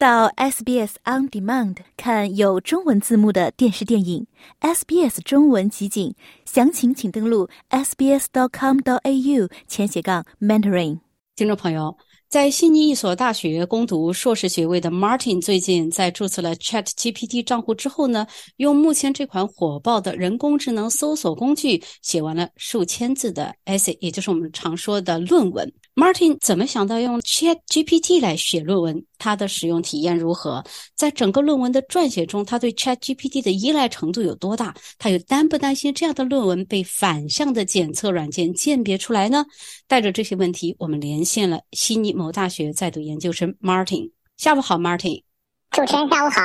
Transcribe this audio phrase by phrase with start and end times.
[0.00, 4.26] 到 SBS On Demand 看有中文字幕的电视电影
[4.62, 6.14] ，SBS 中文集锦，
[6.46, 11.00] 详情请登录 sbs.com.au 前斜杠 mentoring。
[11.36, 11.94] 听众朋友。
[12.30, 18.24] 在悉尼一所大学攻读硕士学位的 Martin 最近在注册了 Chat GPT 账户之后呢，
[18.56, 25.70] 用目前这款火爆的人工智能搜索工具写完了数千字的 essay，也就是我们常说的论文。
[25.96, 29.04] Martin 怎么想到用 Chat GPT 来写论文？
[29.20, 30.64] 他的使用体验如何？
[30.96, 34.74] 在整个论文的撰写中，他对 Chat GPT 的依赖程度有多大？
[34.98, 39.44] 他又担不担心这样的论文被反向的检测软件鉴别出来呢？
[39.86, 44.10] 带着这些问题，我们连线了悉尼某大学在读研究生 Martin。
[44.38, 45.22] 下午好，Martin。
[45.70, 46.40] 主持人下午好。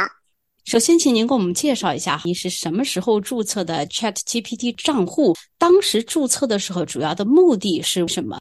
[0.66, 5.36] 首先，请您给我们介绍一下，您是什么时候注册的 Chat GPT 账户？
[5.60, 8.40] 当时注册的时候，主要的目的是什么？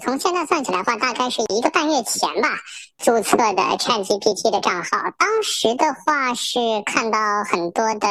[0.00, 2.56] 从现在算起来的话，大概是一个半月前吧，
[2.98, 4.90] 注册的 ChatGPT 的账号。
[5.16, 8.08] 当时的话是看到很多的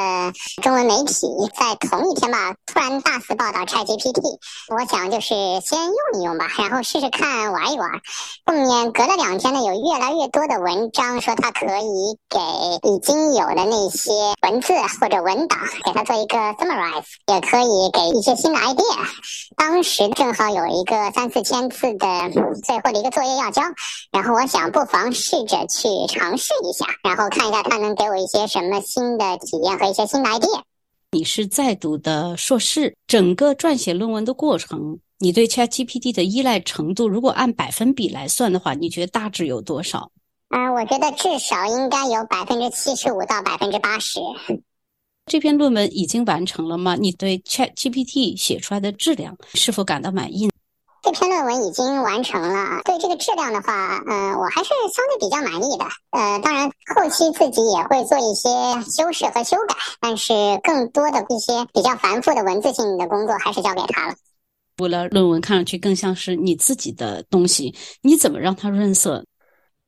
[0.63, 4.21] 中文媒体在同一天吧，突然大肆报道 ChatGPT。
[4.69, 5.27] 我想就是
[5.61, 7.89] 先用一用吧，然后试试看玩一玩。
[8.45, 14.11] 后面隔了两天呢，有越来越多的文章说它可以给已经有的那些
[14.43, 19.08] 文字或者文档给它做一个 summarize，也可以给一些新的 idea。
[19.58, 21.58] 当时正好有一个三四千。
[21.67, 22.08] 字的
[22.63, 23.61] 最后的一个作业要交，
[24.11, 30.61] 然后我想不妨试着去尝试一下，然后看一下它能给我一些什么新的体验和一些新的 idea。
[31.14, 40.11] 你是在读的硕士，整个撰写论文的过程，你对 ChatGPT 的依赖程度，如果按百分比来算的话，你觉得大致有多少？
[40.50, 44.20] 嗯，我觉得至少应该有百分之七十五到百分之八十。
[45.25, 46.95] 这篇论文已经完成了吗？
[46.95, 50.48] 你对 ChatGPT 写出来的质量是否感到满意？
[51.08, 55.86] 这篇论文已经完成了，对这个质量的话，嗯，我还是相对比较满意的。
[56.11, 58.49] 呃，当然后期自己也会做一些
[58.91, 64.15] 修饰和修改，但是更多的一些比较繁复的文字性的工作还是交给他了。
[64.80, 69.23] 为了论文看上去更像是你自己的东西，你怎么让它润色？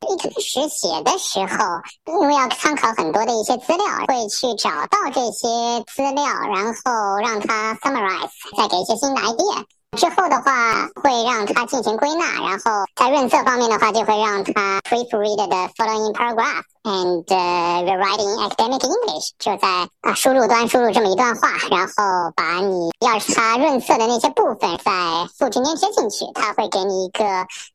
[0.10, 9.66] 一开始写的时候，因为要参考很多的一些资料，会去找到这些资料，然后让它 summarize，再给一些新的 idea。
[9.98, 19.68] 之后的话会让它进行归纳，然后在润色方面的话就会让它 proofread the following paragraph and rewriting academic English，就在
[20.02, 24.92] 啊输入端输入这么一段话，然后把你要它润色的那些部分再
[25.38, 27.26] 复制粘贴进去，它会给你一个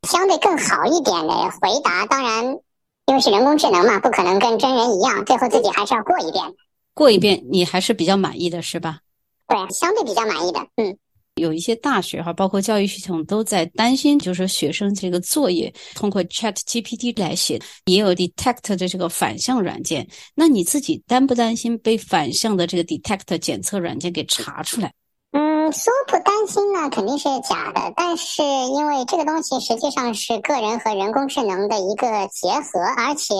[0.08, 2.06] 相对更好一点的回答。
[2.06, 2.44] 当然，
[3.06, 6.44] 因为是人工智能嘛，不可能跟真人一样，最后自己还是要过一遍。
[6.94, 9.00] 过一遍你还是比较满意的是吧？
[9.48, 10.96] 对，相对比较满意的，嗯。
[11.36, 20.06] 有一些大学哈，包括教育系统都在担心，就是学生这个作业通过 Chat GPT 来写，也有 Detect 的这个反向软件。
[20.34, 24.92] 那你自己担不担心被反向的这个 Detect 检测软件给查出来？
[25.32, 27.92] 嗯，说不担心呢，肯定是假的。
[27.96, 33.34] 但是因为这个东西实际上是个人和人工智能的一个结合，而且。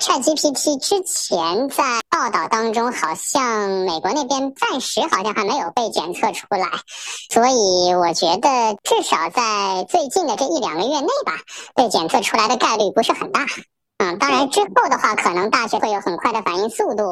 [0.00, 6.66] ChatGPT 之前在报道当中，好像美国那边暂时好像还没有被检测出来，
[7.30, 11.34] 所以我觉得至少在最近的这一两个月内吧，
[11.74, 13.46] 被检测出来的概率不是很大。
[13.98, 17.04] 嗯，当然之后的话，可能大学会有很快的反应速度，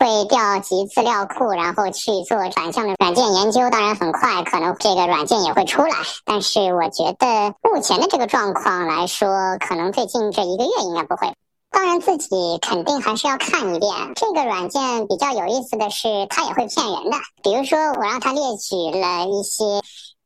[0.00, 3.70] 会调集资料库，然后去做反向的软件研究。
[3.70, 5.94] 当然很快，可能这个软件也会出来。
[6.24, 9.28] 但是我觉得目前的这个状况来说，
[9.60, 11.32] 可能最近这一个月应该不会。
[11.72, 12.28] 当然，自己
[12.60, 13.90] 肯定还是要看一遍。
[14.14, 17.16] 这个软件比较有意思的是，它也会骗人的。
[17.42, 19.64] 比如说，我让它列举了一些，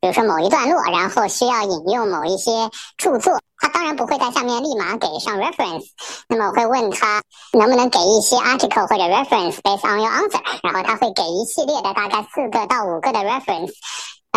[0.00, 2.50] 比如说某一段落，然后需要引用某一些
[2.98, 5.86] 著作，它当然不会在下面立马给上 reference。
[6.28, 13.72] 那么我会问他能不能给一些 article 或者 reference based on your answer，然后他会给一系列的大概四个到五个的 reference。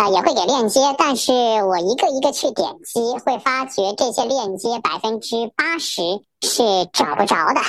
[0.00, 1.30] 啊，也会给链接，但是
[1.62, 6.00] 我一个一个去点击，会发觉这些链接百分之八十
[6.40, 7.60] 是找不着的，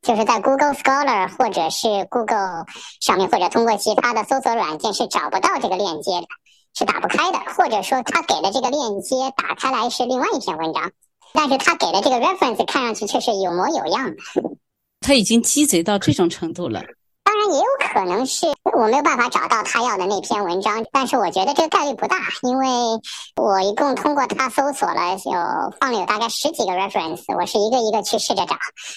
[0.00, 2.66] 就是在 Google Scholar 或者是 Google
[3.00, 6.26] 上面，或者通过其他的搜索软件是找不到这个链接的，
[6.72, 10.92] 是打不开的，或者说他给的这个链接打开来是另外一篇文章，
[11.32, 14.16] 但是他给的这个 reference 看上去却是有模有样的，
[15.00, 16.80] 他已经鸡贼到这种程度了。
[17.92, 22.66] 可能是我没有办法找到他要的那篇文章，但是我觉得这个概率不大，因为
[23.36, 28.56] 我一共通过他搜索了有放了有大概十几个 reference，我是一个一个去试着找，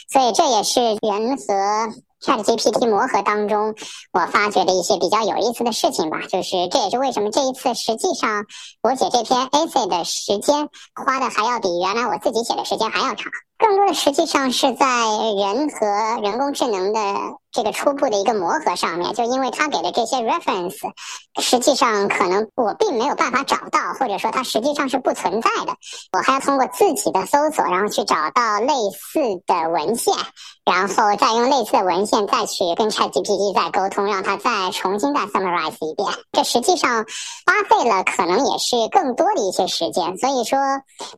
[0.09, 3.75] 所以这也是人和 ChatGPT 磨合当中
[4.13, 6.21] 我发觉的一些比较有意思的事情吧。
[6.29, 8.45] 就是这也是为什么这一次实际上
[8.81, 13.29] 我写这篇 essay 的时间花的还要比原来我自己写的时间还要长。
[13.57, 16.99] 更多的实际上是在人和人工智能的
[17.55, 20.75] 这个初步的一个磨合上面，就因为他给的这些 reference，
[21.41, 25.73] 实际上可能我并没有办法找到，或者说它实际上是不存在的，
[26.11, 30.13] 我还要通过自己的搜索，然后去找到类似的文献，
[30.65, 36.09] 然后再用类似的文献再去跟 ChatGPT 再沟通，让它再重新再 summarize 一遍。
[36.33, 37.05] 这实际上
[37.45, 40.59] 花费了可能也是更多的一些时间，所以说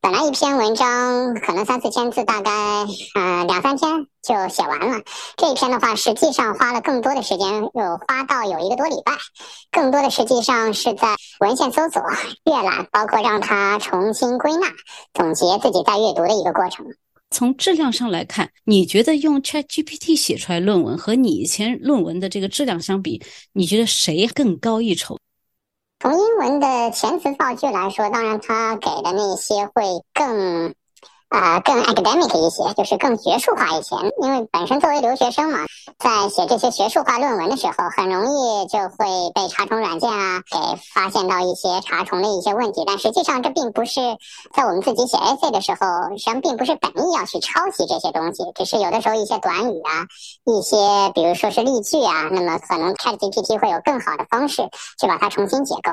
[0.02, 2.28] 本来一篇文章可能三四千字。
[2.28, 5.02] 大概呃两三天就写完了。
[5.38, 9.14] 这一篇的话，实际上花了更多的时间，有花到有一个多礼拜。
[9.72, 12.02] 更多的实际上是在文献搜索、
[12.44, 14.68] 阅览，包括让他重新归纳、
[15.14, 16.86] 总结自己在阅读的一个过程。
[17.30, 23.22] 从质量上来看，你觉得用 ChatGPT 写出来论文和你以前论文的这个质量相比，
[23.54, 25.18] 你觉得谁更高一筹？
[26.00, 29.84] 从英文的遣词造句来说，当然它给的那些会
[30.14, 30.76] 更。
[31.30, 33.96] 啊，更 academic 一些，就是更学术化一些。
[34.22, 35.60] 因为本身作为留学生嘛，
[36.00, 40.58] 在写这些学术化论文的时候，很容易就会被查重软件啊给
[40.94, 42.84] 发现到一些查重的一些问题。
[42.88, 44.00] 但实际上，这并不是
[44.56, 50.08] 在我们自己写 essay 的时候，实际上并不是本意要去抄袭这些东西，只是有的时候一些短语啊，
[50.46, 50.78] 一些
[51.14, 54.64] 比如说是例句啊，那么可能 ChatGPT 会有更好的方式
[54.98, 55.92] 去把它重新解构。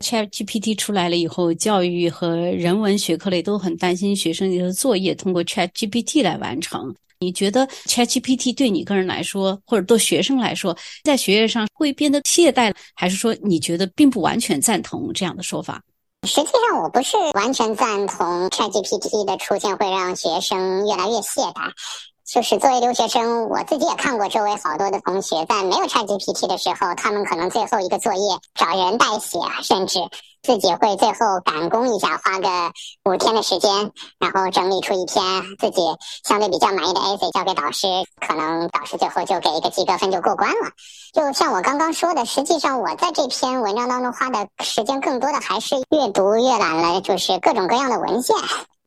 [0.00, 6.94] ChatGPT 出来了以后，教育和人文学科类都很担心学生的作业通过 ChatGPT 来完成。
[7.20, 15.80] 你觉得 ChatGPT 对你个人来说，或者对学生来说，在学业上会变得懈怠，还是说你觉得并不完全赞同这样的说法？
[16.26, 21.70] 实际上，我不是完全赞同 ChatGPT 的出现会让学生越来越懈怠。
[22.26, 30.00] 就是作为留学生，我自己也看过周围好多的同学，在没有 ChatGPT 的时候，他们可能最后一个作业找人代写，甚至
[30.42, 32.48] 自己会最后赶工一下，花个
[33.04, 33.70] 五天的时间，
[34.18, 35.22] 然后整理出一篇
[35.60, 35.82] 自己
[36.24, 37.86] 相对比较满意的 essay 交给导师，
[38.26, 40.70] 可能导师最后就给一个及格分就过关了。
[41.12, 48.34] 就像我刚刚说的，实际上我在这篇文章当中花的时间更多的还是阅读、阅览了，就是各种各样的文献。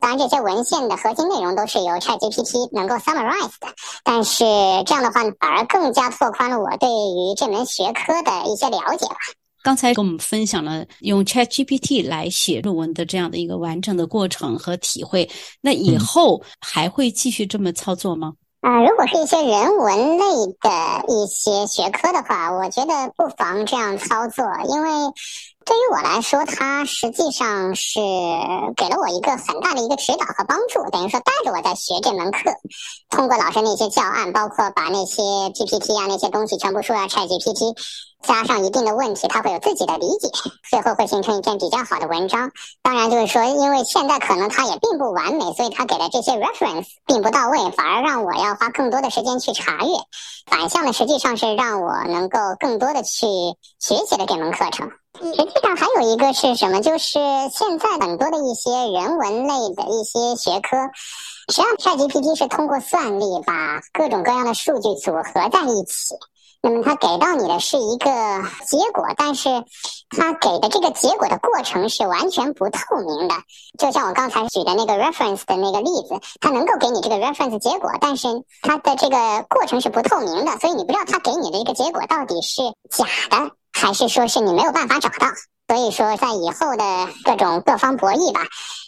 [0.00, 3.66] 当然，这些文献的核心内容都是由 ChatGPT 能够 summarize 的，
[4.04, 4.44] 但是
[4.86, 9.16] 这样的话反而更加拓宽了我对于这门学科的一些了解吧。
[9.62, 15.28] 刚才跟我们分享了用 ChatGPT 来写论文的这样的一个完整的过程和体会，
[15.60, 18.34] 那以后还会继续这么操作吗？
[18.60, 20.24] 啊，如果是一些人文类
[20.60, 24.90] 的一些学科的话，我觉得不妨这样操作，因为。
[25.68, 28.00] 对于我来说，它实际上是
[28.74, 32.38] 给了我一个很大的一个指导和帮助，等于说带着我在学这门课。
[33.10, 35.20] 通过老师那些教案，包括把那些
[35.52, 37.76] PPT 啊那些东西全部输到 ChatGPT，
[38.22, 40.30] 加上一定的问题，它会有自己的理解，
[40.70, 42.50] 最后会形成一篇比较好的文章。
[42.82, 49.92] 当然，就是说，因为现在可能它也并不完美，所以它给的这些 reference 并不到位，反而让我要花更多的时间去查阅。
[50.46, 53.26] 反向的，实际上是让我能够更多的去
[53.78, 54.90] 学习的这门课程。
[55.20, 56.80] 实际上还有一个是什么？
[56.80, 57.18] 就是
[57.50, 60.76] 现在很多的一些人文类的一些学科，
[61.48, 66.14] 实际上 ChatGPT 是通过算力把各种各样的数据组合在一起，
[66.62, 68.10] 那么它给到你的是一个
[68.66, 69.48] 结果，但是
[70.10, 73.34] 它给的这个结果的过程是完全不透明的。
[73.76, 78.28] 就像我刚才举的那个 reference 的那个例子，它能够给你这个 reference 结果，但是
[78.62, 83.50] 它的这个过程是不透明的，所以你不知道它给你的一个结果到底是假的。
[83.72, 85.26] 还是说是你没有办法找到，
[85.68, 88.40] 所以说在以后的各种各方博弈吧，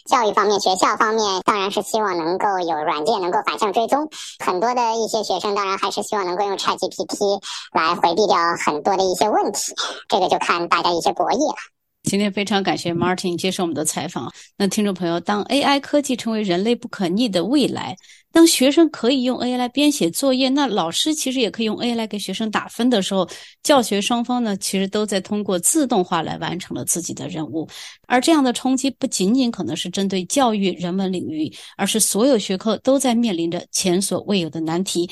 [0.09, 4.09] 教育方面、学校方面，当然是希望能够有软件能够反向追踪。
[4.43, 8.35] 很多的一些学生，当然还是希望能够用 ChatGPT 来回避掉
[8.65, 9.73] 很多的一些问题。
[10.09, 11.55] 这个就看大家一些博弈了。
[12.03, 14.31] 今天非常感谢 Martin 接受我们的采访。
[14.57, 17.95] 那听众朋友，当 AI 科技成为人类不可逆的未来，
[18.31, 23.29] 当学生可以用 AI 来编写作业，那老师其实也可以用 AI 来给学生打分的时候，
[23.63, 27.67] 教学双方呢，其实都在通过自动化来完成了自己的任务。
[28.07, 35.09] 而这样的冲击不仅仅可能是针对教育人文领域，而是所有学科都在面临着前所未有的难题。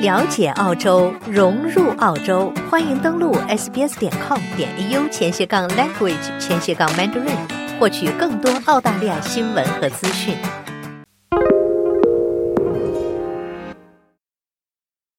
[0.00, 7.38] 了解澳洲，融入澳洲，欢迎登录 sbs 点 com 点 au 前斜杠 language 前斜杠 mandarin，
[7.80, 10.36] 获取更多澳大利亚新闻和资讯。